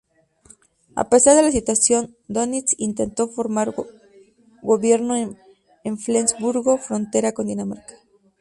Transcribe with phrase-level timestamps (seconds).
[0.95, 3.75] A pesar de la situación, Dönitz intentó formar
[4.63, 7.93] gobierno en Flensburgo, frontera con Dinamarca.